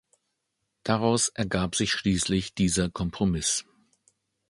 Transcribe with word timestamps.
Daraus 0.81 1.27
ergab 1.29 1.75
sich 1.75 1.91
schließlich 1.91 2.55
dieser 2.55 2.89
Kompromiss. 2.89 3.65